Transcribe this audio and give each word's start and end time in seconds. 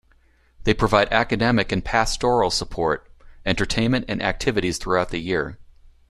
They 0.63 0.73
provide 0.73 1.13
academic 1.13 1.71
and 1.71 1.85
pastoral 1.85 2.49
support, 2.49 3.07
entertainment 3.45 4.05
and 4.07 4.19
activities 4.19 4.79
throughout 4.79 5.09
the 5.09 5.19
year. 5.19 5.59